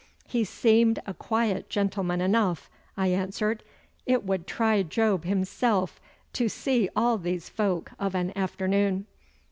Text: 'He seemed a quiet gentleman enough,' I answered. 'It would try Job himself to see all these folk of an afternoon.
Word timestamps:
'He 0.25 0.43
seemed 0.43 0.97
a 1.05 1.13
quiet 1.13 1.69
gentleman 1.69 2.21
enough,' 2.21 2.71
I 2.97 3.09
answered. 3.09 3.61
'It 4.07 4.25
would 4.25 4.47
try 4.47 4.81
Job 4.81 5.25
himself 5.25 6.01
to 6.33 6.49
see 6.49 6.89
all 6.95 7.19
these 7.19 7.49
folk 7.49 7.91
of 7.99 8.15
an 8.15 8.35
afternoon. 8.35 9.05